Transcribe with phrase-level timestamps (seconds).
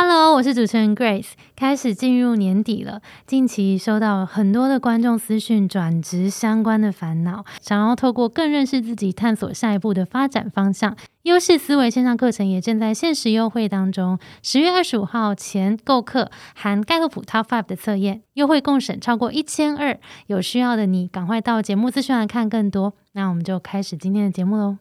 [0.00, 1.30] Hello，我是主持人 Grace。
[1.56, 10.96] 开始进入年底了，近期收到很多的观众私讯转职相关的烦恼，想要透过更认识自己，探索下一步的发展方向。
[11.22, 19.98] 优势思维线上课程也正在限时优惠当中，十月二十五号前购课含盖洛普 Top Five 的测验，优惠共省超过一千二。
[20.28, 22.94] 有需要的你，赶快到节目资讯来看更多。
[23.14, 24.78] 那我们就开始今天的节目喽。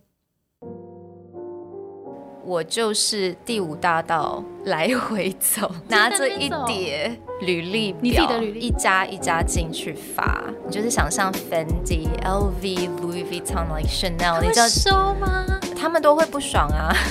[2.48, 10.42] 我就是第五大道来回走， 拿着一叠履历表，一家一家进去发。
[10.66, 15.46] 你就是想象 Fendi、LV、Louis Vuitton、like Chanel，你知道收吗？
[15.78, 16.96] 他们都会不爽啊。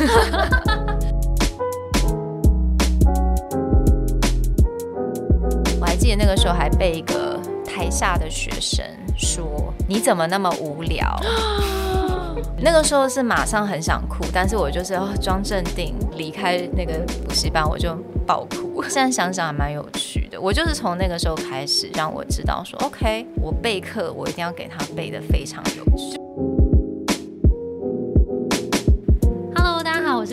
[5.79, 8.83] 我还记得那个时候还被一个台下的学生
[9.15, 9.45] 说
[9.87, 11.15] ：“你怎么那么无聊？”
[12.61, 17.95] 那个时候是马上很想哭，但是我就是要装镇定，离开那个补习班，我就
[18.27, 18.83] 爆哭。
[18.89, 26.26] 现在想想还蛮有趣的，我就是从那个时候开始，让我知道说，OK，我备课，我一定要给他备的非常有趣。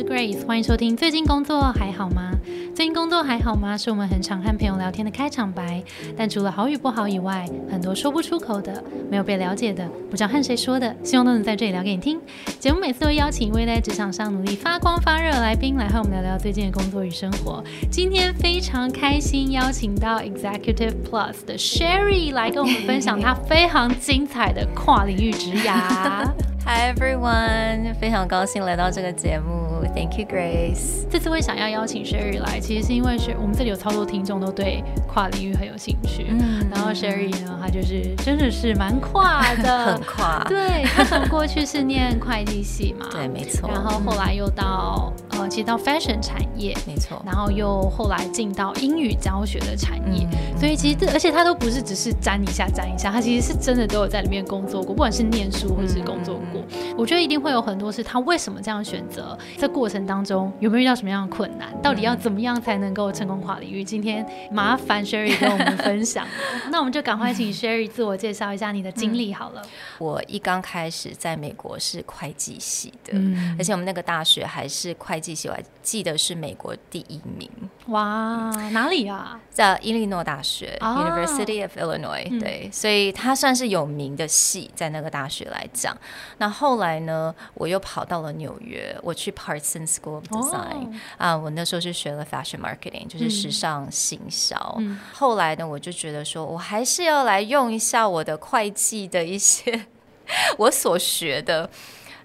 [0.07, 0.97] Grace，欢迎收听。
[0.97, 2.31] 最近工作还好吗？
[2.75, 3.77] 最近工作还好吗？
[3.77, 5.81] 是我们很常和朋友聊天的开场白。
[6.17, 12.19] 但除了好与不好以外，很多说不出口的、没有被了解的、不知道和谁说的，希望都能在这里聊给你听。
[12.59, 17.63] 节目每次会邀请一位在职场上努力发光发热的来宾，来和我们聊聊最近的工作与生活。
[17.89, 26.29] 今天非常开心邀请到 Executive Plus 的 Sherry 来跟我们分享她非常精彩的跨领域职涯。
[26.65, 31.05] Hi everyone，非常高兴来到这个节目，Thank you Grace。
[31.11, 36.27] 这次会想要邀请 Sherry 来，其实是因为是我们这里有超多听众都对跨领域很有兴趣。
[36.29, 40.41] 嗯，然后 Sherry 呢，她就是真的是蛮跨的， 很跨。
[40.47, 43.69] 对，她从过去是念会计系嘛， 对，没错。
[43.69, 45.11] 然后后来又到
[45.43, 47.21] 呃，其实到 fashion 产业，没错。
[47.25, 50.25] 然后又后来进到英语教学的产业，
[50.57, 56.63] 所以其实这而且他都不是只是沾一下沾一下，他其实是真的都有在里面工作过，不管是念书或是工作过。
[56.97, 61.69] 我觉得一定会有很多是他为什么这样选择，在过程当中有没有遇到什么样的困难？
[61.81, 63.83] 到底要怎么样才能够成功跨领域？
[63.83, 66.25] 今天麻烦 Sherry 跟我们分享。
[66.71, 69.61] 那我们就赶快请 Sherry 自我介绍一下你的经历好了。
[69.97, 73.13] 我一刚开始在美国是会计系的，
[73.57, 77.49] 而且我们那个大学还是会计系，我还记得是美国第一名。
[77.87, 79.39] 哇，哪里啊？
[79.49, 82.39] 在伊利诺大学 University of Illinois。
[82.39, 85.95] 对，所以它算是有名的系，在那个大学来讲。
[86.37, 94.81] 那后来呢，我又跑到了纽约，我去 Parsons School of Design 啊，我那时候是学了 Fashion Marketing，就是时尚行销。
[95.11, 99.87] 后来呢，我就觉得说我还是要来用一下我的会计的一些
[100.57, 101.69] 我所学的。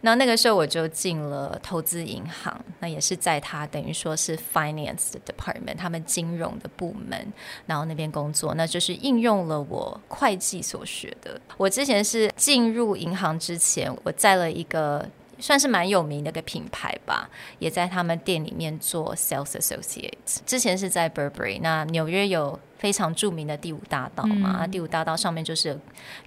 [0.03, 7.33] 那那个时候我就进了投资银行，那也是在他等于说是 finance department，他们金融的部门，
[7.67, 11.41] 然后那边工作，那就是应用了我会计所学的。
[11.57, 15.09] 我之前是进入银行之前，我在了一个
[15.39, 20.39] 算是蛮有名的一个品牌吧，也在他们店里面做 sales associate。
[20.47, 22.59] 之前是在 Burberry，那纽约有。
[22.79, 25.79] 非常著名的第五大道嘛，第五大道上面就是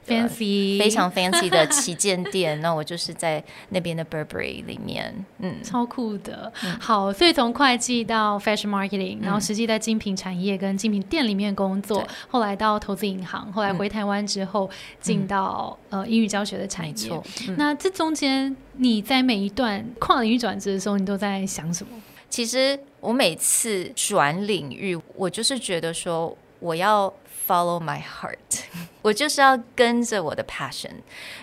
[0.06, 2.60] fancy 非常 fancy 的旗舰店。
[2.62, 6.52] 那我就是在那边的 Burberry 里面，嗯，超酷的。
[6.80, 14.70] 好，所以从会计到 fashion marketing，然后实际在精品产业跟精品店里面工作，后来到投资银行，后来回台湾之后
[15.00, 17.22] 进到呃英语教学的产业。
[17.58, 21.92] 那这中间你在每一段跨领域转职的时候，你都在想什么？
[22.32, 27.14] 其实我每次转领域，我就是觉得说，我要
[27.46, 28.62] follow my heart，
[29.04, 30.94] 我就是要跟着我的 passion，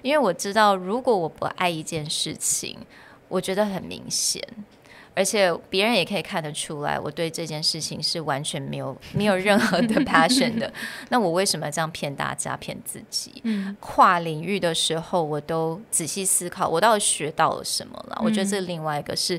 [0.01, 2.79] 因为我知道，如果我不爱一件事情，
[3.29, 4.43] 我觉得很明显，
[5.15, 10.73] 而且别人也可以看得出来，我对这件事情是完全没有 没有任何的 passion 的。
[11.11, 13.43] 那我为什么这样骗大家、骗自己？
[13.79, 18.19] 跨领域的时候，我都仔细思考，我到底学到了什么了？
[18.25, 19.39] 我觉得这另外一个是。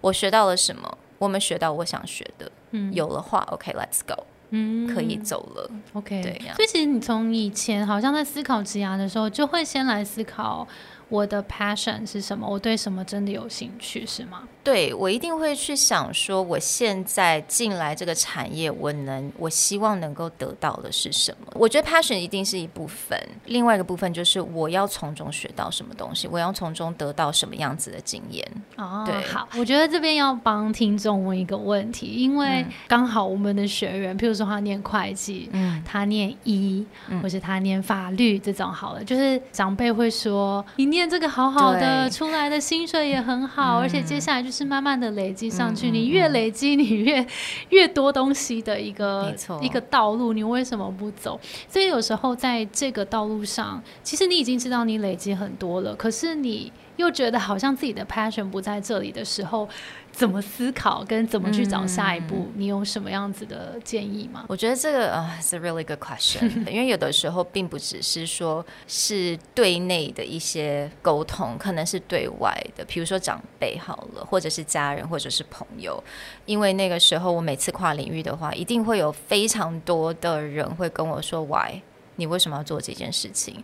[0.00, 0.98] 我学到了什么？
[1.18, 6.40] 我们学到我想学的，嗯，有了话，OK，Let's go，嗯，可以走了，OK，对。
[6.54, 10.66] 所以其实你从以前好像在思考职涯的时候，就会先来思考。
[11.08, 12.46] 我的 passion 是什么？
[12.46, 14.46] 我对什么真的有兴趣，是吗？
[14.62, 21.52] 对，我一定会去想说，我现在进来这个产业，我能，我希望能够得到的是什么？
[21.54, 28.46] 我觉得 passion 一定是一部分，另外一个部分就是我要从中学到什么东西，我要从中得到什么样子的经验。
[28.76, 36.84] 哦，对，好，我觉得这边要帮听众问一个问题，因为刚好我们的学员，譬如说他念会计，嗯，他念医，
[37.22, 40.98] 或是他念法律这种，好了，就是长辈会说你念。
[40.98, 47.26] 念这个好好的，出来的薪水也很好，而且接下来就是慢慢的累积上去，你越累积你越
[47.70, 51.38] 越多东西的一个一个道路，你为什么不走？
[51.68, 56.72] 所以有时候在这个道路上，其实你已经知道你累积很多了，可是你。
[56.98, 59.68] 又觉得好像自己的 passion 不在这里的时候，
[60.18, 62.48] 怎么思考跟怎么去找下一步？
[62.56, 64.44] 你有什么样子的建议吗？
[64.48, 76.02] 我觉得这个啊是 really good question， 因为有的时候并不只是说是对内的一些沟通，可能是对外的，比如说长辈好了，或者是家人，或者是朋友。
[76.46, 81.80] 因为那个时候我每次跨领域的话，一定会有非常多的人会跟我说 why，
[82.16, 83.62] 你为什么要做这件事情？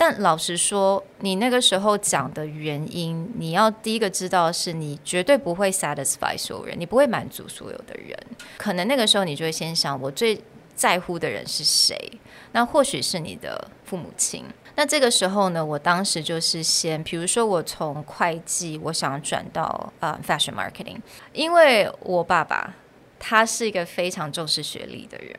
[0.00, 8.18] 但老实说，你那个时候讲的原因，你要第一个知道是你绝对不会 satisfy 所有人，你不会满足所有的人。
[8.56, 10.42] 可能那个时候你就会先想，我最
[10.74, 11.94] 在乎的人是谁？
[12.52, 14.42] 那或许是你的父母亲。
[14.74, 20.96] 那这个时候呢，我当时就是先，比如说我从会计，我想转到呃 fashion marketing，
[21.34, 22.74] 因为我爸爸
[23.18, 25.36] 他是一个非常重视学历的人。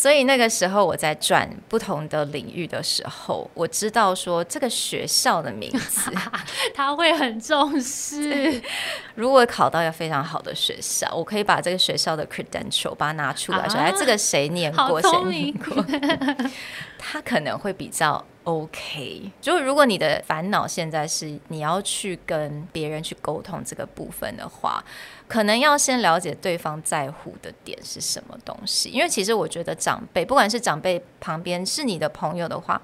[0.00, 6.12] 所以那个时候我在转不同的领域的时候，我知道说这个学校的名字
[6.72, 8.62] 他会很重视。
[9.16, 15.84] 如果考到一个非常好的学校，我可以把这个学校的 credential 把它拿出来，说哎，这个谁念过，谁念过，
[16.98, 18.24] 他可能会比较。
[18.44, 24.82] OK，就是如果你的烦恼现在是你要去跟别人去沟通这个部分的话，
[25.26, 28.88] 可能要先了解对方在乎的点是什么东西。
[28.88, 32.80] 因为其实我觉得长辈，不管是长辈旁边是你的朋友的话，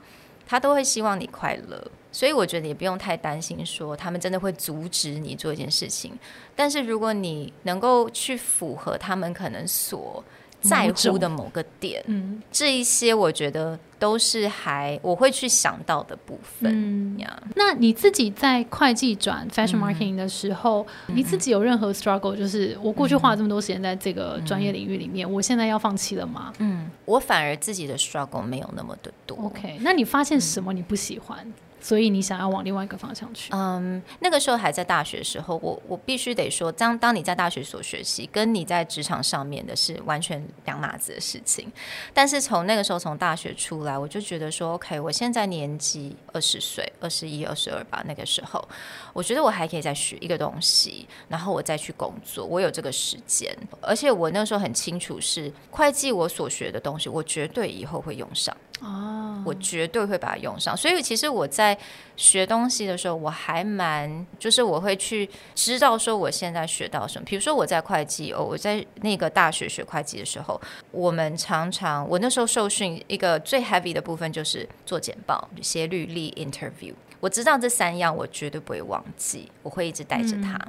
[0.47, 1.83] 他都会希望你快乐，
[2.13, 6.13] 所以我觉得也不用太担心说他们真的会阻止你做一件事情。
[6.55, 10.23] 但是如果你能够去符合他们可能所
[10.69, 17.43] 在乎的某个点，嗯，这一些我觉得都是还我会去想到的部分呀。
[17.55, 22.35] 那你自己在会计转 fashion marketing 的时候，你自己有任何 struggle？
[22.35, 26.53] 就是我过去花了这么多时间在这个专业领域里面，我现在要放弃了吗？
[26.59, 29.37] 嗯，我反而自己的 struggle 没有那么的多。
[29.45, 31.47] OK，那你发现什么你不喜欢？
[31.85, 33.53] 所以你想要往另外一个方向去？
[33.53, 41.71] 嗯，那个时候还在大学的时候，我我必须得说，当当你在大学所学习，跟你在职场上面的是完全两码子的事情。
[42.15, 48.67] 但是从那个时候从大学出来，我就觉得说，OK，我现在年纪二十岁，二十一、二十二吧，那个时候，
[49.13, 58.57] 我觉得我还可以再学一个东西，然后我再去工作，我有这个时间，而且我那时候很清楚是会计我所学的东西，我绝对以后会用上。
[58.81, 60.77] 哦，我绝对会把它用上。
[60.77, 61.77] 所以其实我在
[62.17, 67.25] 学东西的时候，我还蛮就是我会去知道说我现在学到什么。
[67.25, 70.61] 比如说我在会计哦，我在那个大学学会计的时候，
[70.91, 76.93] 我们常常我那时候受训一个最 heavy 的部分就是做简报、写履历、interview。
[77.21, 80.61] 我知道这三样我绝对不会忘记，我会一直带着它。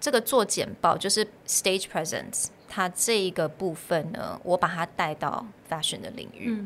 [0.00, 6.64] 这个做简报就是 stage presence，它这一个部分呢，我把它带到 fashion 的领域。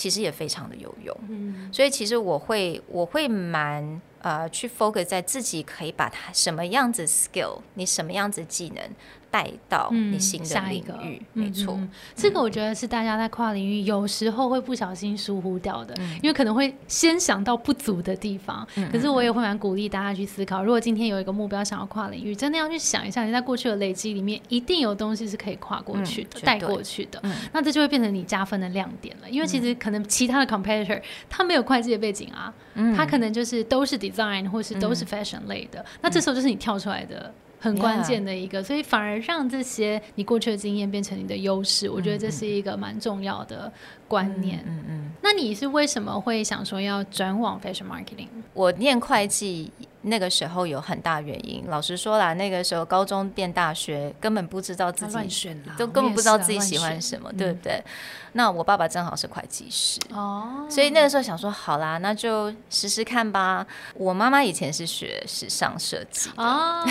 [0.00, 8.82] 其实也非常的有用，嗯，所以其实我会我会蛮呃去 focus 在自己可以把它什么样子 skill，你什么样子技能。
[9.30, 11.78] 带到你新的领域，没错，
[12.16, 18.66] 这个我觉得是大家在跨领域有时候会不小心疏忽掉的，因为可能会先想到不足的地方。
[18.90, 27.22] 可是我也会蛮鼓励大家去思考，如果今天有一个目标想要跨领域，真的要去想一下，你在过去的累积里面，一定有东西是可以跨过去的、带过去的。
[27.52, 29.30] 那这就会变成你加分的亮点了。
[29.30, 32.52] 因为其实可能其他的 competitor 他没有会计的背景啊，
[32.96, 35.84] 他可能就是都是 design 或是都是 fashion 类的。
[36.02, 37.32] 那这时候就是你跳出来的。
[37.60, 43.70] 很关键的一个，所以反而让这些你过去的经验变成你的优势，我觉得这是一个蛮重要的
[44.10, 44.60] 观念。
[44.66, 48.26] 嗯嗯，那你是为什么会想说要转往 fashion marketing？
[48.52, 49.72] 我念会计。
[50.02, 57.84] 那个时候有很大原因，老实说啦，那个时候高中变大学，根本不知道自己选啦都根本不知道自己喜欢什么，对不对？
[58.32, 63.66] 那我爸爸正好是会计师哦，所以那个时候想说，好啦，那就试试看吧。
[63.92, 66.82] 我妈妈以前是学时尚设计哦，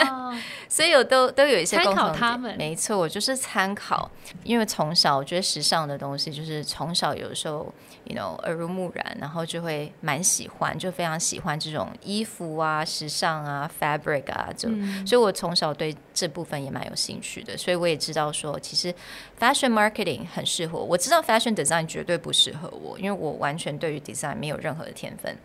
[0.66, 4.10] 所以我都都有一些参考他们，没错，我就是参考，
[4.44, 7.72] 因为从小我觉得时尚的东西，就是从小有时候。
[8.08, 14.68] you know 耳濡目染，然后就会蛮喜欢，就非常喜欢这种衣服啊、时尚啊、fabric 啊，就
[15.04, 17.56] 所以，我从小对这部分也蛮有兴趣的。
[17.56, 18.94] 所以我也知道说，其实
[19.40, 20.84] fashion marketing 很适合我。
[20.84, 25.36] 我知道 fashion design 绝对不适合我，因为我完全对于 design 没有任何的天分。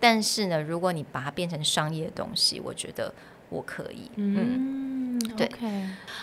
[0.00, 3.12] 但是呢，如果你把它变成商业的东西，我觉得
[3.50, 4.10] 我可以。
[4.16, 5.05] 嗯。
[5.36, 5.50] 对，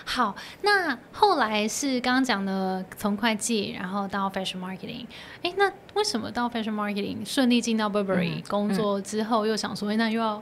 [0.05, 5.05] 好，那后来是刚刚讲的从会计，然后到 fashion marketing。
[5.41, 10.41] 哎，那为什么到 fashion marketing 顺利进到 Burberry 工作之后，又想说，那又要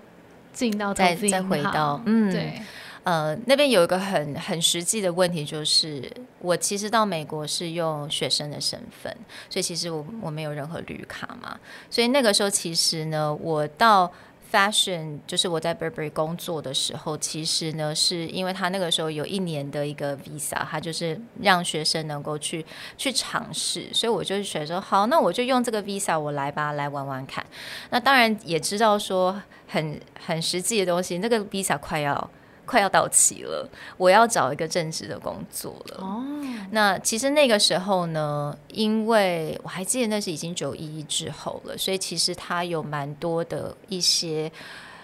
[0.54, 2.32] 进到再再回到嗯。
[2.32, 2.62] 对。
[3.04, 9.12] 呃，那边有一个很很实际的问题，就是我其实到美国是用学生的身份，
[9.50, 14.12] 所以其实我我没有任何绿卡嘛，所以那个时候其实呢，我到
[14.52, 22.66] fashion 就是我在 Burberry 工作的时候，其实呢是因为他那个时候有一年的一个 visa，他就是让学生能够去
[22.98, 27.46] 去尝试，所以我就选说好，那我就用这个 visa 我来吧，来玩玩看。
[27.90, 32.30] 那当然也知道说很很实际的东西，那个 visa 快要。
[32.72, 35.98] 快要到期了，我要找一个正职的工作了。
[36.00, 36.24] 哦，
[36.72, 44.50] 那其实那个时候呢，因为我还记得那是已经九一一之后了，所以其实它有蛮多的一些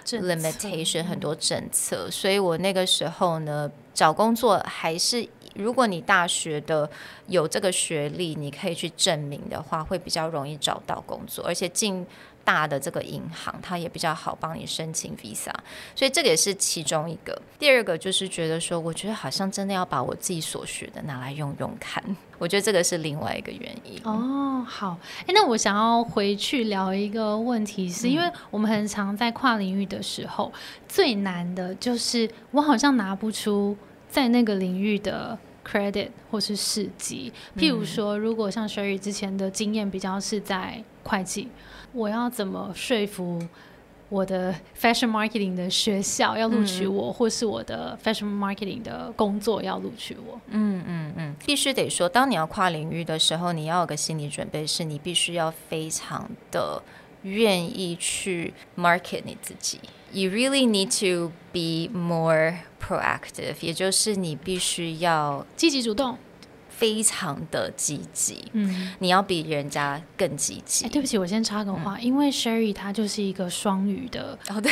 [0.05, 2.09] limitation，很多政策。
[2.09, 6.89] 所以我那个时候呢，找工作还是如果你大学的
[7.27, 12.07] 有这个学历，你可以去证明的话，会比较容易找到工作，而且进。
[12.47, 15.51] 大的这个银行，它也比较好帮你申请 visa，
[15.93, 17.37] 所以这个也是其中一个。
[17.59, 22.01] 第二个就是觉得说，我觉得好像真的要把我自己所学的拿来用用看，
[22.39, 24.01] 我觉得这个是另外一个原因。
[24.05, 30.49] 哦，好，哎，那我想要回去聊一个问题，是因为我们很常在跨领域的时候，
[30.87, 33.75] 最难的就是我好像拿不出
[34.09, 35.37] 在那个领域的
[35.69, 37.33] credit 或是事迹。
[37.57, 41.49] 譬如说，如果像 Sherry 之前的经验比较是在会计。
[41.97, 43.41] 我要怎么说服
[44.09, 50.39] 我的 fashion marketing 的学校要录取我，或是我的 fashion marketing 的工作要录取我？
[50.49, 56.81] 嗯嗯嗯，必须得说，当你要跨领域的时候，你要有个心理准备，是你必须要非常的
[57.23, 59.79] 愿意去 market 你自己。
[60.13, 66.17] You really need to be more proactive，也就是你必须要积极主动。
[66.77, 70.85] 非常的积极，嗯，你要比人家更积极。
[70.85, 74.71] 哎，对不起，我先插个话，因为 Sherry 她就是一个双语的，哦对，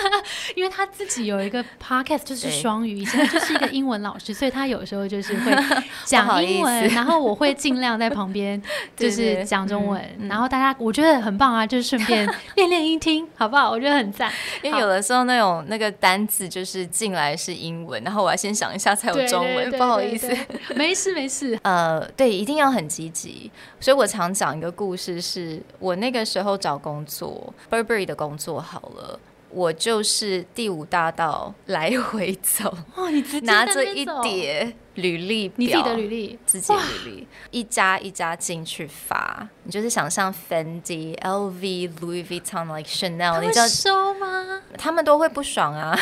[0.54, 5.56] 因为她自己有一个 podcast 就是双语，以前就是一个英文老师， 所以她有时候就是会
[6.04, 8.60] 讲英文，然后我会尽量在旁边
[8.94, 13.70] 就是讲中文，然后大家我觉得很棒啊，就是顺便练练音听，好不好？
[13.70, 20.36] 我觉得很赞，因为有的时候那种那个单字就是进来是英文，然后我要先想一下才有中文，不好意思，
[20.76, 21.37] 没事没事。
[21.38, 23.50] 是呃，对，一定要很积极。
[23.78, 39.48] 所以我常讲一个故事，是我那个时候找工作，Burberry 的工作好了，我就是第五大道来回走，哦，你拿着一叠履历表，你自己的履历，自己履历，一家一家进去发。
[39.62, 44.60] 你就是想象 Fendi、LV、Louis Vuitton、like Chanel，你知道收吗？
[44.76, 45.96] 他们都会不爽啊，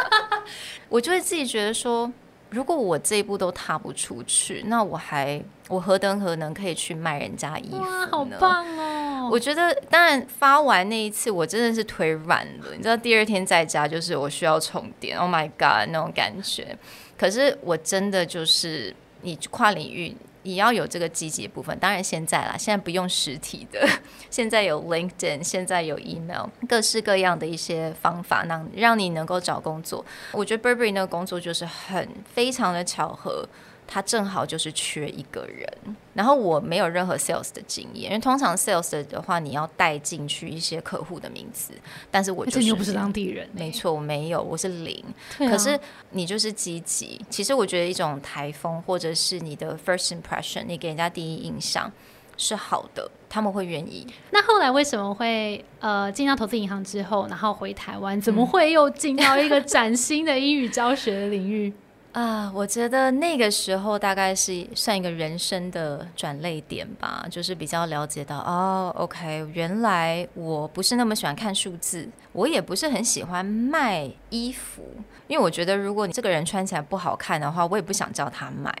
[0.90, 2.12] 我就会自己觉得说。
[2.50, 8.08] 如果我这一步都踏不出去，那我还我何等何能可以去卖人家衣服呢？
[8.10, 9.28] 好棒哦！
[9.30, 12.74] 我觉得，当然发完那一次，我真的是腿软了。
[12.74, 16.76] 你知道，第二天在家就是我需要充电，Oh my God，那种感觉。
[17.18, 20.16] 可是我真的就是你跨领域。
[20.42, 23.86] 也要有这个积极部分，当然现在啦，现在不用实体的，
[24.30, 30.04] 现在有 LinkedIn，现在有 email，各式各样的一些方法，让让你能够找工作。
[30.32, 33.48] 我觉得 Burberry 那个工作就是很非常的巧合。
[33.90, 35.66] 他正好就是缺一个人，
[36.12, 41.72] 然后我没有任何 sales 的经验，因为通常 sales 的话，你要带进去一些客户的名字，
[42.10, 45.02] 但是我就是又不是当地人，没错，我没有，我是零。
[45.38, 45.80] 可是
[46.10, 51.90] 你就是积极，其实我觉得一种台风或者是你的 first impression，你给人家第一印象
[52.36, 54.06] 是好的，他们会愿意。
[54.30, 61.72] 那后来为什么会呃进到投资银行之后，然后回台湾，怎么会又进到一个崭新的英语教学的领域？
[62.12, 74.82] 啊，我觉得那个时候大概是算一个人生的转泪点吧，就是比较了解到哦，OK，原来我不是那么喜欢看数字，我也不是很喜欢卖衣服，
[75.28, 78.74] 因为我觉得如果你这个人穿起来不好看的话，我也不想叫他买。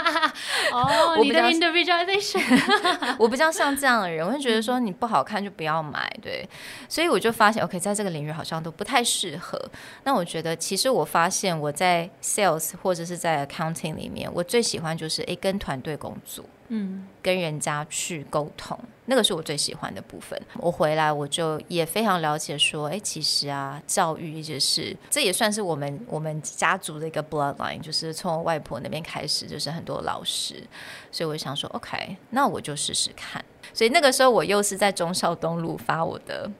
[0.72, 2.40] 哦，你的 individualization，
[3.18, 6.48] 我比较像这样的人，我会觉得说你不好看就不要买，对，
[6.88, 9.60] 所以我就发现 OK，在这个领域好像都不太适合。
[10.04, 12.45] 那我觉得其实我发现我在 sales。
[12.82, 20.40] 或者是在 accounting 里面，我最喜欢就是诶跟团队工作，嗯，跟人家去沟通，那个是我最喜欢的部分。
[20.58, 30.62] 我回来我就也非常了解说，哎，其实啊，教育一直是这也算是我们我们家族的一个 bloodline，就是从外婆那边开始，就是很多老师，
[31.10, 33.44] 所以我想说，OK，那我就试试看。
[33.72, 36.50] 所以那个时候我又是在中孝东路发我的。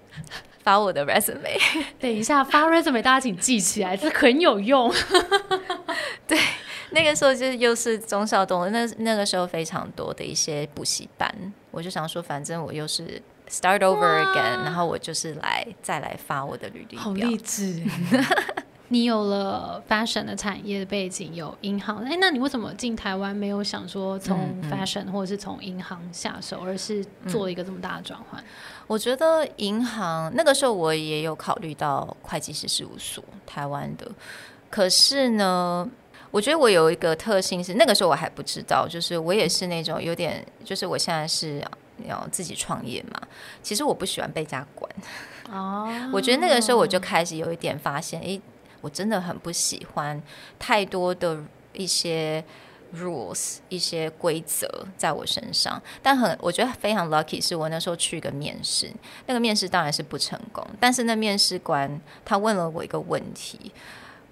[0.66, 1.56] 发我的 resume。
[2.00, 4.92] 等一下发 resume，大家请记起来，这很有用。
[6.26, 6.36] 对，
[6.90, 11.32] 那个时候就是又是中校东，那那个时候非常多的一些补习班，
[11.70, 17.80] 我就想说，反正我又是 start over again，然后我就是来再来发我的履历好励志。
[18.88, 24.38] 你有了 fashion 的产业的背景，有银行，哎，那你为什么进台湾没有想说从
[24.70, 28.42] fashion 或者是从银行下手，而是做一个这么大的转换？
[28.86, 34.08] 我觉得银行那个时候我也有考虑到会计师事务所，台湾的。
[34.70, 35.88] 可是呢，
[36.30, 41.60] 我觉得我有一个特性是，那个时候我还不知道，就是我也是那种有点，就是我现在是
[42.06, 43.20] 要自己创业嘛。
[43.62, 44.90] 其实我不喜欢被家管。
[45.50, 48.40] 哦，我觉得那个时候我就开始有一点发现，哎，
[48.86, 50.22] 我真的很不喜欢
[50.58, 52.44] 太多的一些。
[52.94, 58.90] rules 一些规则在我身上，但很我觉得非常 lucky，是我那时候去一个面试，
[59.26, 63.72] 那个面试当然是不成功，但是那面试官他问了我一个问题，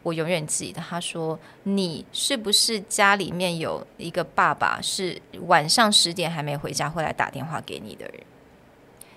[0.05, 8.21] 我永远记得，他说：“你是不是家里面有一个爸爸是晚上十点还没回家会来打电话给你的人？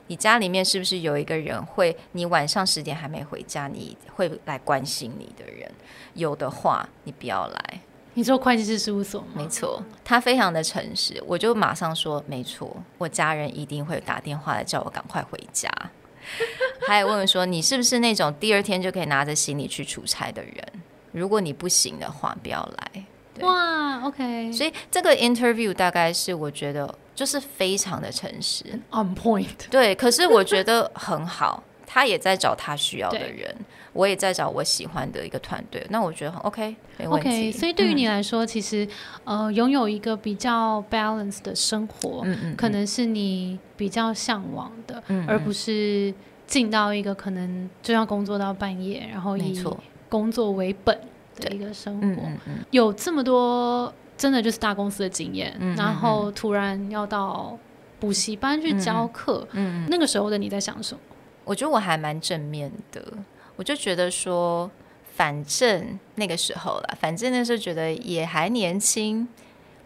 [0.07, 5.69] 你家里面是不是有一个人会你晚上十点还没回家你会来关心你的人？
[6.13, 7.81] 有的话，你不要来。”
[8.15, 9.27] 你做会计师事务所吗？
[9.35, 15.69] 没错，他非常的诚实，我就马上说没错，我家人一定会打电话来叫我赶快回家。
[16.87, 20.53] 还有问问说你是不是那种第二天就可以拿着行李去出差的人？
[21.11, 23.05] 如果你不行的话，不要来。
[23.41, 24.51] 哇，OK。
[24.51, 29.47] 所以这个 interview 大概是我觉得就是非常的诚实，on point。
[29.71, 33.53] 对，可是我觉得很好，他也在找他需要的人。
[33.93, 37.51] 我也在找我喜欢的一个团队，那我觉得很 OK，没问题。
[37.51, 38.87] 所以对于你来说，其实
[39.23, 46.13] 呃，拥有一个比较 balance 的生活，嗯嗯，可能是你比较向往的，而不是
[46.45, 49.59] 进到一个可能就要工作到半夜，然后以
[50.07, 50.95] 工作为本
[51.37, 52.51] 的一个生活。
[52.69, 57.57] 有这么多真的就是大公司的经验，然后突然要到
[57.99, 60.99] 补习班去教课，嗯，那个时候的你在想什么？
[61.45, 63.01] 我觉得我还蛮正面的。
[63.55, 64.69] 我就觉得说，
[65.15, 69.27] 反正那个时候了，反正那时候觉得也还年轻，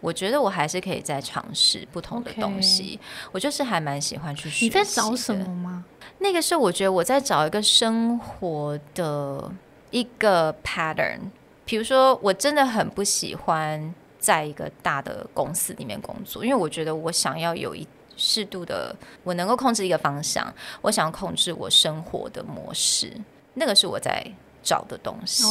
[0.00, 2.98] 我觉得我还是可以再尝试不同的东西。
[3.30, 4.64] 我就是还蛮喜欢去学。
[4.64, 5.84] 你在找什么吗？
[6.18, 9.50] 那个时候我觉得我在找一个生活的
[9.90, 11.20] 一个 pattern。
[11.64, 17.84] 比如说，我真的很不喜欢在一个大的公司里面工作，因为我觉得我想要有一
[18.16, 20.46] 适度的，我能够控制一个方向，
[20.80, 23.12] 我想要控制我生活的模式。
[23.54, 24.24] 那个是我在
[24.62, 25.44] 找的东西，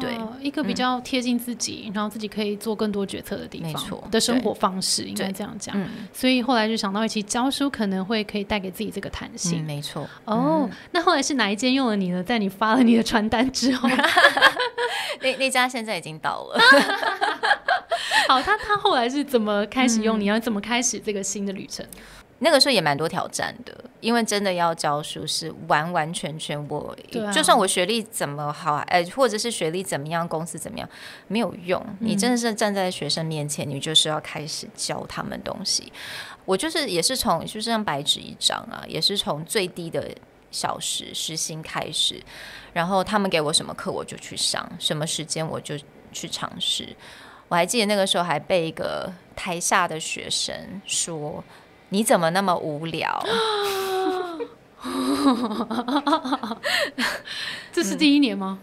[0.00, 5.76] 对，一个比较贴近自己，然后自己可以做更多决策的地方，的生活方式，应该这样讲。
[6.12, 9.64] 所以后来就想到一起教书，可能会可以带给自己这个弹性。
[9.64, 10.08] 没错。
[10.24, 12.20] 哦，那后来是哪一间用了你呢？
[12.22, 13.88] 在你发了你的传单之后，
[15.22, 16.60] 那那家现在已经倒了。
[18.28, 20.20] 好，他他后来是怎么开始用？
[20.20, 21.84] 你要怎么开始这个新的旅程？
[22.40, 26.94] 那个时候也蛮多挑战的，因为真的要教书是完完全全我，
[27.32, 30.86] 就算我学历怎么好，哎，或者是学历怎么样，公司怎么样，
[31.26, 31.82] 没有用。
[32.00, 35.90] 你真的是站在学生面前，你就是要开始教他们东西。
[36.44, 40.06] 我就是也是从就是像白纸一张啊，也是从最低的
[40.50, 42.22] 小时时薪开始，
[42.74, 45.76] 然后他们给我什么课我就去上，什么时间我就
[46.12, 46.94] 去尝试。
[47.48, 51.42] 我还记得那个时候还被一个台下的学生说。
[51.90, 53.18] 你怎么那么无聊？
[57.72, 58.58] 这是第一年吗？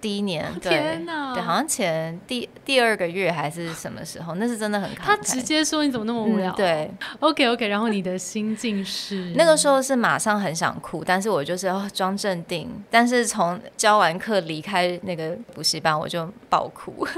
[0.00, 1.34] 第一年，天哪！
[1.34, 4.36] 对，好像前第第二个月还是什么时候？
[4.36, 6.50] 那是真的很他直接说你怎么那么无聊？
[6.52, 7.68] 对，OK OK。
[7.68, 12.66] 然后你的心境是那个时候是马上很想哭，但是我就是要装镇定。
[12.88, 17.06] 但是从教完课离开那个补习班，我就爆哭。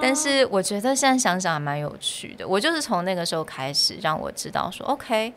[0.00, 2.46] 但是我觉得现在想想还蛮有趣的。
[2.46, 5.32] 我就是从那个时候开始，让我知道说，OK，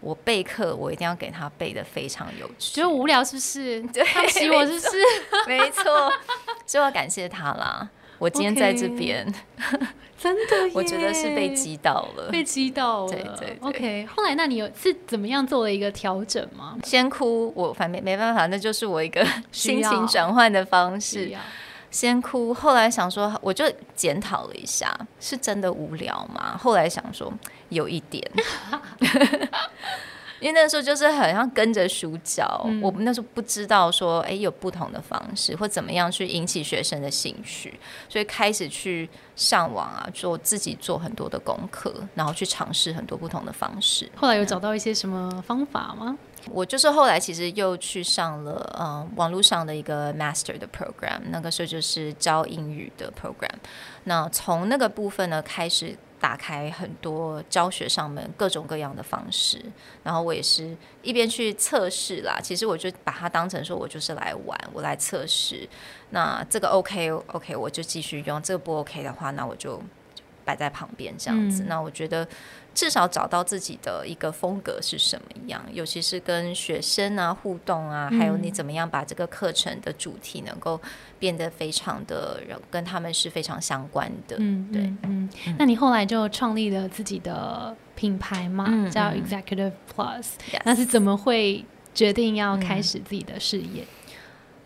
[0.00, 2.74] 我备课我一定要给他备的非常有趣。
[2.74, 3.80] 觉得无聊是不是？
[3.92, 4.02] 对，
[4.50, 4.90] 我是不是？
[5.46, 5.84] 没错，
[6.66, 7.88] 所以要感谢他啦。
[8.18, 9.26] 我今天在这边，
[10.18, 13.12] 真的，我觉得是被击到了，被击到了。
[13.12, 14.06] 对对，OK。
[14.06, 16.78] 后来那你有是怎么样做了一个调整吗？
[16.82, 21.30] 先哭，我反正没办法，那就是我一个 心情转换的方式。
[21.96, 26.54] 先哭，后来想说，我就检讨了一下，是真的无聊吗？
[26.62, 27.32] 后来想说，
[27.70, 28.22] 有一点，
[30.40, 32.46] 因为那个时候就是好像跟着书教，
[32.82, 37.80] 我们那时候不知道说，哎，有不同的方式或怎么样去引起学生的兴趣，
[38.10, 44.06] 所以开始去上网啊，做自己做很多的功课，然后去尝试很多不同的方式。
[44.14, 46.18] 后来有找到一些什么方法吗？
[46.50, 53.56] 我就是后来其实又去上了嗯网络上的一个 master 的 program，那个时候就是教英语的 program。
[54.04, 55.96] 那从那个部分呢开始。
[56.18, 59.62] 打开很多教学上面各种各样的方式，
[60.02, 62.40] 然后我也是一边去测试啦。
[62.42, 65.68] 其实我就把它当成说我就是来玩，我来测试。
[66.10, 69.80] 那这个 OK OK，我就继续用；这个不 OK 的话，那我就
[70.42, 71.64] 摆在旁边这样子。
[71.68, 72.26] 那我觉得。
[72.76, 80.78] 至少找到自己的一个风格是什么样，尤其是跟学生啊互动啊，还有你怎么样把这个课程的主题能够
[81.18, 82.38] 变得非常的
[82.70, 84.36] 跟他们是非常相关的。
[84.38, 85.26] 嗯，对，嗯，
[85.58, 90.26] 那你后来就创立了自己的品牌嘛，叫 Executive Plus，
[90.66, 93.86] 那是怎么会决定要开始自己的事业？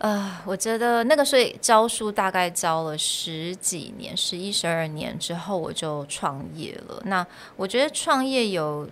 [0.00, 7.02] 呃，我觉得那个时候教书大概教了十几年，十一十二年之后，我就创业了。
[7.04, 8.88] 那我觉得创业有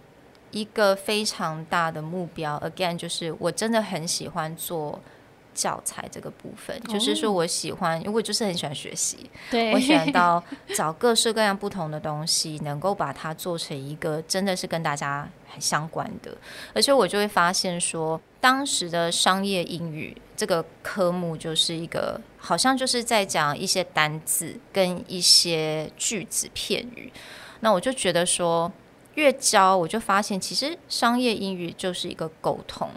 [0.51, 5.01] 一个非常大的目标，again，就是我真的很喜欢做。
[5.59, 9.73] 教材这个部分，就是说我喜欢，因为我就是很喜欢学习，对。
[9.73, 10.40] 我喜欢到
[10.77, 16.31] 找各式各样不同的东西，能够把它做成一个真的是跟大家很相关的，
[16.73, 27.12] 而且我就会发现说，当时的商业英语这个科目就是一个，好像就是在讲一些单字跟一些句子片语，
[27.59, 28.71] 那我就觉得说，
[29.16, 32.88] 越教我就发现，其实商业英语就是一个沟通。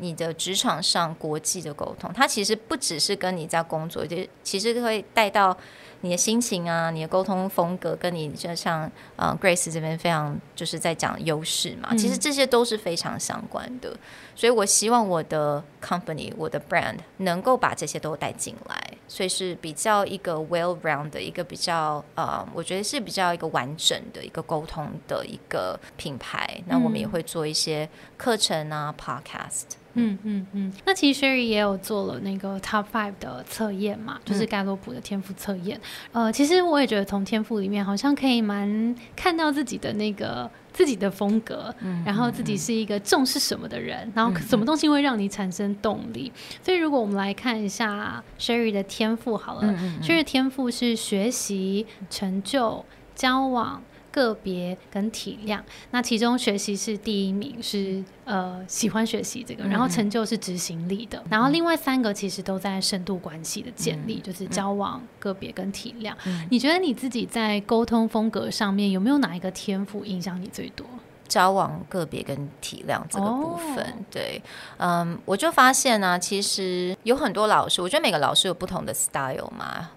[0.00, 5.56] 你的职场上国际的沟通，它其实不只是跟你在工作，就其实会带到
[6.00, 13.94] 你的心情啊，你的沟通风格，跟你就像呃 Grace 这边非常就是在讲优势嘛，其实这些都是非常相关的。
[14.34, 26.62] 所以我希望我的 company、我的 brand 能够把这些都带进来，所以是比较一个 well round 的一个比较呃，我觉得是比较一个完整的一个沟通的一个品牌。
[26.66, 27.86] 那我们也会做一些
[28.16, 29.79] 课程啊，podcast。
[29.94, 35.80] 嗯嗯嗯，那其实 Sherry 也有做了那个 Top Five 的测验嘛，就是盖洛普的天赋测验。
[36.12, 41.74] 呃，其实我也觉得从天赋里面好像可以蛮看到自己的那个自己的风格，
[42.04, 46.30] 然后自己是一个重视什么的人，然后什么东西会让你产生动力。
[46.62, 53.82] 所以如果我们来看一下 Sherry 的天赋好了，Sherry 天赋是学习、成就、交往。
[54.10, 66.12] 个别跟体谅，那其中学习是第一名，是呃喜欢学习这个，然后成就是执行力的，然后另外三个其实都在深度关系的建立，就是交往、个别跟体谅。
[66.50, 70.86] 你觉得你自己在沟通风格上面有没有哪一个天赋影响你最多？
[71.28, 74.42] 交往、个别跟体谅这个部分，对，
[74.78, 79.90] 嗯，我就发现呢，其实有很多老师，我觉得每个老师有不同的 style 嘛。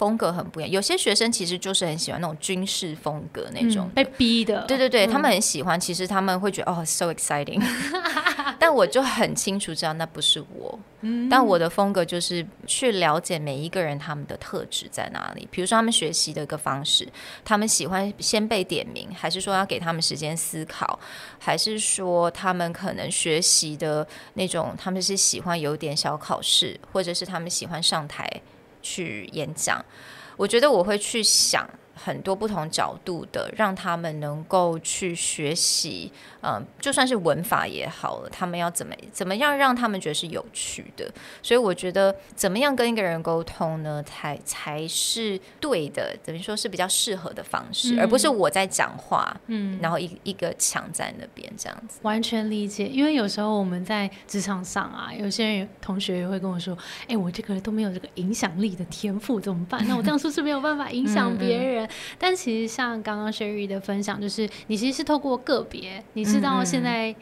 [0.00, 5.78] 风格很不一样，有些学生其实就是很喜欢那种军事风格那种被逼的，对对对，他们很喜欢。
[5.78, 7.62] 其实他们会觉得哦，so exciting，
[8.58, 10.78] 但我就很清楚知道那不是我。
[11.30, 15.46] 但我的风格就是去了解每一个人他们的特质在哪里。
[15.50, 17.06] 比如说他们学习的一个方式，
[17.44, 20.98] 他们喜欢先被点名，还是说要给他们时间思考，
[21.38, 28.30] 还是说他们可能学习的那种，他们是喜欢有点小考试，或者是他们喜欢上台。
[28.82, 29.84] 去演讲，
[30.36, 31.68] 我觉得我会去想。
[32.02, 36.10] 很多不同角度的，让他们能够去学习，
[36.42, 41.10] 嗯，就算是文法也好了，他们要怎么怎么样让他们觉得是有趣的。
[41.42, 51.98] 所以我觉得，怎么样跟一个人沟通呢，才才是对的，等于说是比较适合的方式，而不是我在讲话，嗯，然后一一个墙在那边这样子。
[52.02, 56.76] 完全理解，因为有时候我们在职场上啊，有些人同学也会跟我说，
[57.06, 59.86] 哎，我这个都没有这个影响力的天赋，怎么办？
[59.86, 61.88] 那我这样是不是没有办法影响别人？
[62.18, 67.14] 但其实像刚刚 Sherry 的分享，就是你其实是透过个别，你知道现在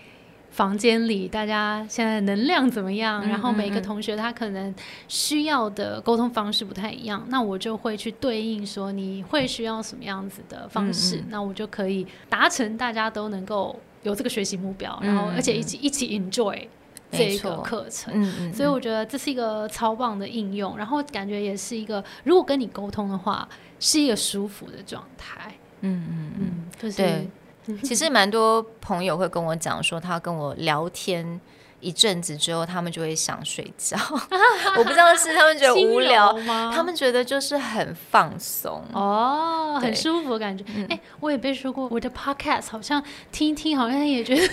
[0.51, 4.75] 房间里大家现在能量怎么样，然后每个同学他可能
[5.07, 16.66] 需要的沟通方式不太一样，那我就会去对应说你会需要什么样子的方式，那我就可以达成大家都能够有这个学习目标，然后而且一起一起 enjoy。
[17.11, 23.49] 这个课程，所以我觉得这是一个超棒的应用，然后感觉也是一个，如果跟你沟通的话，
[23.81, 25.55] 是一个舒服的状态。
[25.81, 27.27] 嗯嗯嗯，对。
[27.85, 31.40] 其实蛮多朋友会跟我讲说，他跟我聊天
[31.81, 33.97] 一阵子之后，他们就会想睡觉。
[34.77, 36.73] 我不知道是他们觉得无聊 吗？
[36.75, 40.64] 他们觉得就是很放松哦，很舒服的感觉。
[40.88, 44.49] 哎，我也被说过，我的 podcast 好像听一听，好像也觉得。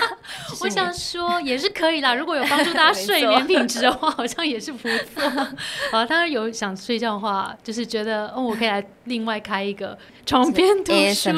[0.60, 5.22] 我想说也是可以啦，如果有帮助大家睡眠品质的话，好像也是不错。
[5.92, 11.30] 啊，当然有想睡觉的话，就是觉得哦，我可以来另外开一个床边读书。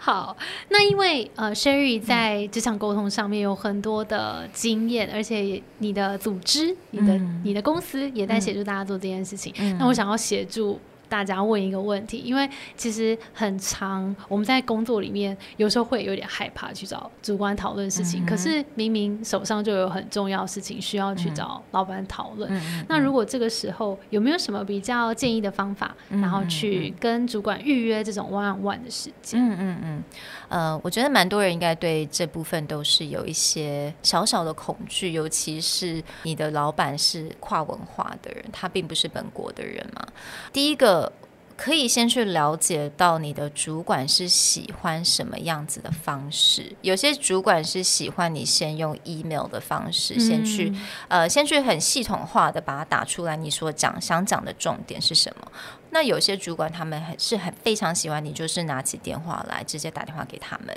[0.00, 0.36] 好，
[0.68, 9.52] 那因为呃，Sherry 在职场沟通上面有很多的经验，而且你的组织、你的你的公司也在协助大家做这件事情。
[9.78, 10.78] 那我想要协助。
[11.14, 22.50] 大家问一个问题，因为其实很长，我们在工作里面有时候会有点害怕去找主管讨论事情，可是明明手上就有很重要事情需要去找老板讨论。
[22.88, 29.40] 那如果这个时候有没有什么比较建议的方法，然后去跟主管预约这种 one on one 的时间？
[29.40, 30.04] 嗯嗯嗯。
[30.48, 40.04] 呃，我觉得蛮多人应该对这部分都是有一些小小的恐惧，尤其是你的老板是跨文化的人，他并不是本国的人嘛。
[40.52, 41.03] 第一个。
[41.56, 46.74] 可以先去了解到你的主管是喜欢什么样子的方式。
[46.82, 50.72] 有些主管是喜欢你先用 email 的方式，先去
[51.08, 55.50] 呃，先去很系统化的把它打出来，你所讲想讲的重点是什么。
[55.90, 60.76] 那有些主管他们很是很非常喜欢你，就是拿起电话来直接打电话给他们。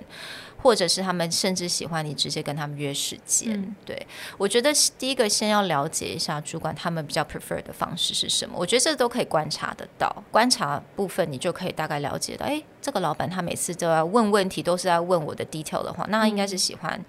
[0.67, 4.05] 或者是他们甚至喜欢你直接跟他们约时间，对
[4.37, 10.13] 我觉得第一个先要了解一下主管他们比较 prefer 的方式是什么，我觉得这都可以观察得到。
[10.29, 17.01] 观察部分你就可以大概了解到，哎，这个老板他每次都要问问题，都是在问我的 detail 的话，那他应该是喜欢。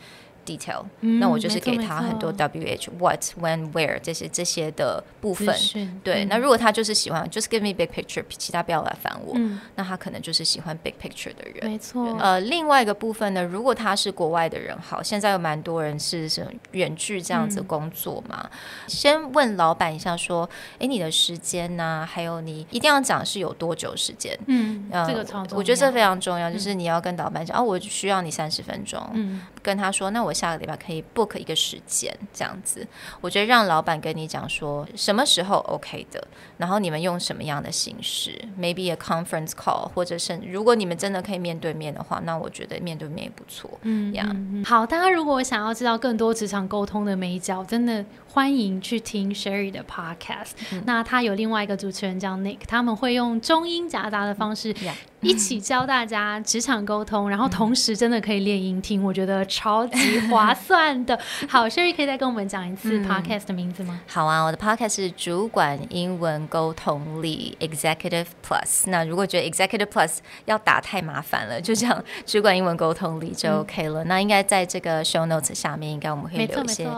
[0.49, 5.55] detail，那我就是给他很多 W H what when where 这些这些的部分。
[6.03, 9.37] 对，那如果他就是喜欢，就是 give me big picture，其他不要来烦我。
[9.75, 11.71] 那他可能就是喜欢 big picture 的人。
[11.71, 12.17] 没错。
[12.19, 18.49] 呃，另外一个部分呢，如果他是国外的人，好，现在有蛮多人是什么远距这样子工作嘛。
[18.87, 22.09] 先问老板一下，说，哎，你的时间呢？
[22.11, 24.35] 还有你一定要讲是有多久时间？
[24.47, 28.99] 嗯，这个超我觉得这非常重要，就是你要跟老板讲，哦，我需要你三十分钟。
[29.13, 30.33] 嗯，跟他说，那我。
[30.39, 32.87] 下个礼拜可以 book 一个时间，这样子，
[33.21, 36.27] 我觉得让老板跟你讲说什么时候 OK 的，
[36.59, 43.71] 然后你们用什么样的形式，maybe a conference call，或者是如果你们真的可以面对面的话，那我觉得面对面也不错。
[43.83, 44.87] 嗯，这样好。
[44.87, 48.05] 大家如果想要知道更多职场沟通的美角，真的
[48.39, 50.51] 欢迎去听 Sherry 的 podcast。
[50.85, 54.73] 那他有另外一个主持人叫 Nick，他们会用中英夹杂的方式。
[55.21, 61.19] 一起教大家职场沟通，然后同时真的可以练音听，我觉得超级划算的。
[61.51, 64.01] 好，Sherry 可以再跟我们讲一次 Podcast 的名字吗？
[64.07, 68.85] 好啊，我的 Podcast 是主管英文沟通力 Executive Plus。
[68.87, 74.05] 那如果觉得 Executive Plus 要打太麻烦了，就这样主管英文沟通力就 OK 了。
[74.05, 76.89] 那应该在这个 Show Notes 下面，应该我们会留一些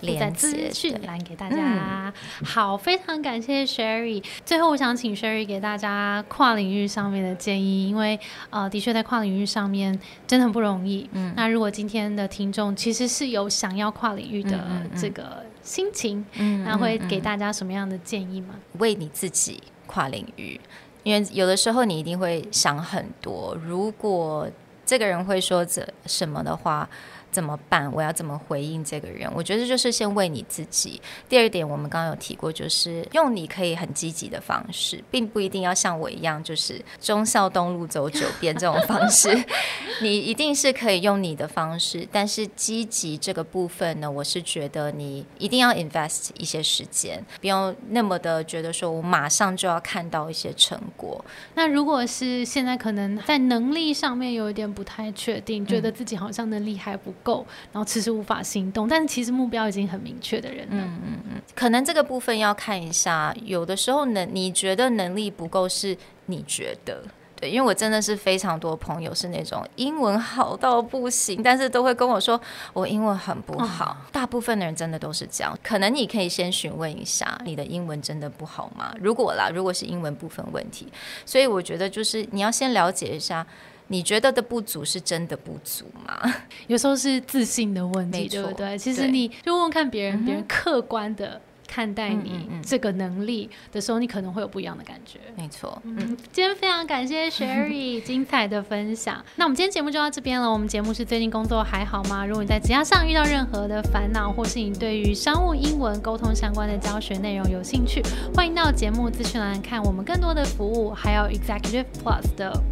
[0.00, 2.12] 连接讯栏给大家。
[2.44, 4.22] 好，非常感谢 Sherry。
[4.44, 7.88] 最后，我想请 Sherry 给大家跨领域上面的建议。
[7.88, 8.18] 因为
[8.50, 11.08] 呃，的确在跨领域上面真的很不容易。
[11.12, 18.54] 嗯，那如果今天的听众其实是有想要跨领域的这个心情，嗯，那会给大家什么样的建议吗？
[18.78, 20.60] 为你自己跨领域，
[21.02, 23.56] 因为有的时候你一定会想很多。
[23.64, 24.48] 如果
[24.84, 26.88] 这个人会说这什么的话。
[27.36, 27.92] 怎么办？
[27.92, 29.30] 我要怎么回应这个人？
[29.34, 30.98] 我觉得就是先为你自己。
[31.28, 39.28] 第二点，我们刚刚有提过，就是用你可以很积极的方式，并不一定要像我一样，就是忠孝东路走九遍这种方式。
[40.00, 51.22] 你一定是可以用你的方式，但是积极这个部分呢，我是觉得你一定要 invest 一些时间，不用那么的觉得说我马上就要看到一些成果。
[51.54, 57.12] 那如果是现在可能在能力上面有一点不太确定，觉得自己好像能力还不。
[57.26, 67.02] 够，然后迟迟无法行动，但是其实目标已经很明确的人了，嗯嗯嗯，可能这个部分要看一下，有的时候能你觉得能力不够，是你觉得
[67.34, 72.40] 对，因为我真的是非常多朋友是那种英文好到不行，但是都会跟我说
[72.72, 75.58] 我英文很不好，大部分的人真的都是这样。
[75.62, 78.94] 可能你可以先询问一下，你的英文真的不好吗？
[79.00, 80.86] 如果啦，如果是英文部分问题，
[81.26, 83.46] 所以我觉得就是你要先了解一下。
[83.88, 86.34] 你觉得的不足是真的不足吗？
[86.68, 88.76] 有时候是自信的问题，对不对？
[88.78, 91.40] 其实你就问问看别人，别人客观的。
[91.68, 95.18] 看待你这个能力的时候，你可能会有不一样的感觉。
[95.36, 99.22] 没错，嗯，今天非常感谢 Sherry 精彩的分享。
[99.34, 100.50] 那我们今天节目就到这边了。
[100.50, 102.24] 我们节目是最近工作还好吗？
[102.24, 108.00] 如果你在职场上遇到任何的烦恼，或是你对于商务英文沟通相关的教学内容有兴趣，
[108.32, 112.62] 欢迎到节目资讯栏看我们更多的服务，还有 Executive Plus 的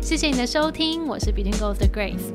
[0.00, 2.32] 谢谢你的收听，我是 Between Goals 的 Grace。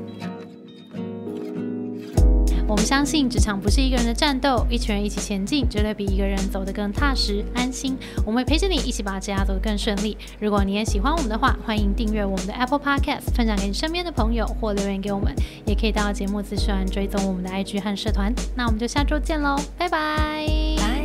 [2.68, 7.98] 我们相信职场不是一个人的战斗，一群人一起前进，绝对比一个人走得更踏实安心。
[8.24, 10.16] 我们会陪着你一起把职涯走得更顺利。
[10.40, 15.34] 如果你也喜欢我们的话，欢迎订阅我们的 Apple Podcast，分享给你身边的朋友，或留言给我们，
[15.66, 18.32] 也可以到节目资讯栏追踪我们的 IG 和社团。
[18.56, 20.99] 那我们就下周见喽，拜拜。